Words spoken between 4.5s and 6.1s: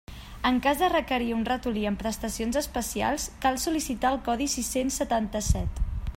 sis-cents setanta-set.